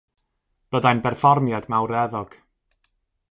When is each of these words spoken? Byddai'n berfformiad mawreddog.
Byddai'n 0.75 1.03
berfformiad 1.03 1.65
mawreddog. 1.73 2.31